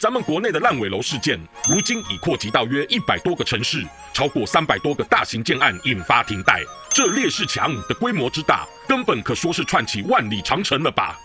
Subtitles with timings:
[0.00, 1.36] 咱们国内的烂尾楼事件，
[1.68, 6.62] 如今已扩及到约一百多个城市，超过三百多个大型建案引发停贷。
[6.94, 11.18] 这劣势强的规模之大，根本可说是串起万里长城了吧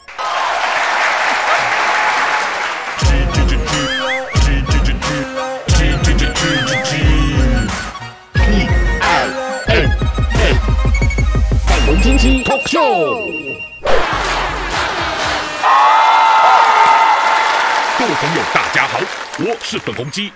[12.43, 13.32] ？Talk Show。
[18.15, 18.99] 朋友，大家好，
[19.39, 20.31] 我是粉红鸡。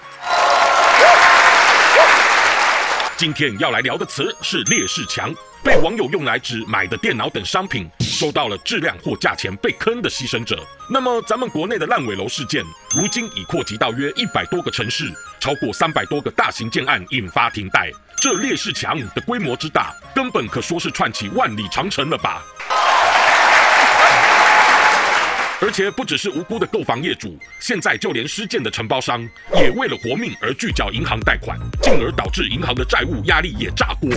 [3.15, 10.59] 今天要来聊的词是烈士墙，被网友用来指买的电脑等商品收到了质量或价钱被坑的牺牲者。
[10.89, 12.63] 那么，咱们国内的烂尾楼事件，
[12.95, 17.91] 如今已扩及到约一百多个城市，超过三百多个大型建案引发停贷。
[18.19, 22.41] 这烈士墙的规模之大，根本可说是串起万里长城了吧？
[25.67, 29.21] 而且不只是无辜的购房业主，现在就连施建的承包商
[29.59, 34.09] 也为了活命而拒缴银行贷款，进而导致银行的债务压力也炸锅。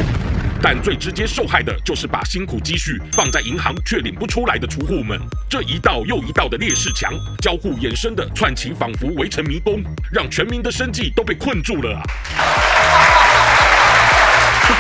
[0.62, 5.18] 但最直接受害的就是把辛苦积蓄放在银行却领不出来的储户们。
[5.48, 13.09] 这一道又一道的烈士墙，交互衍生的串起，仿佛围城迷宫，让全民的生计都被困住了啊！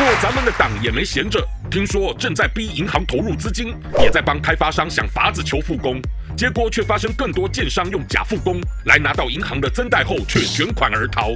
[0.00, 6.00] 不过咱们的党也没闲着，听说正在逼银行投入资金，也在帮开发商想法子求复工。
[6.34, 11.32] 结果却发生更多建商用假复工来拿到银行的增贷后，却卷款而逃。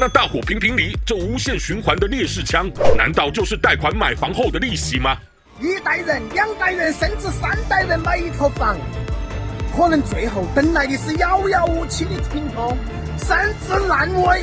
[0.00, 5.16] 那大伙评评理，这无限循环的劣势枪，难道就是贷款买房后的利息吗？
[5.60, 8.76] 一代人、两代人，甚至三代人买一套房，
[9.76, 12.76] 可能最后等来的是遥遥无期的停工，
[13.16, 14.42] 甚至烂尾。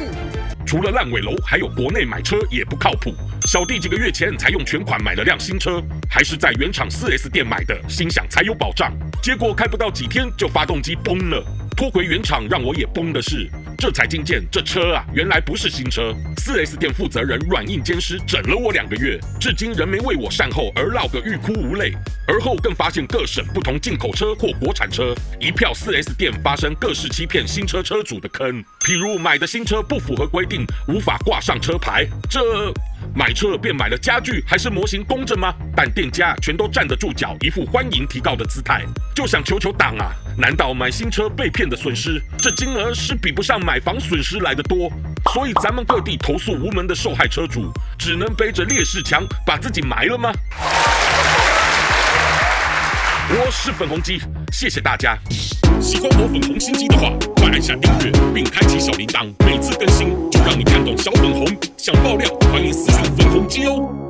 [0.66, 3.14] 除了烂尾楼，还有国内买车也不靠谱。
[3.46, 8.92] 小弟几个月前才用全款买了辆新车，还是在原厂 4S 店买的，心想才有保障。
[9.22, 11.46] 结果开不到几天就发动机崩了，
[11.78, 16.12] 拖回原厂让我也崩的是，这才惊见这车啊，原来不是新车。
[16.38, 21.94] 4S 店负责人软硬兼施整了我两个月，至今仍没为我善后而落个欲哭无泪。
[22.28, 32.74] 而后更发现各省不同进口车或国产车，一票 4S 店发生各式欺骗新车车主的坑，譬如买的新车不符合规定，无法挂上车牌，这。
[33.18, 35.54] 买车便买了家具还是模型公着吗？
[35.74, 38.84] 但店家全都站得住脚，一副欢迎提告的姿态，
[39.16, 40.12] 就想求求党啊！
[40.38, 44.92] 难道买新车被骗的损失，这金额是比不上买房损失来的多？
[45.34, 50.34] 所以咱们各地投诉无门的受害车主，只能背着烈士墙把自己埋了吗？
[53.28, 54.22] 我是粉红鸡，
[54.52, 55.18] 谢谢大家。
[55.82, 61.44] 喜欢我粉红心机的话，快按下订阅并开启小铃铛，每次更新就让你看懂小粉红。
[61.76, 64.05] 想爆料，欢迎私信粉红鸡哦。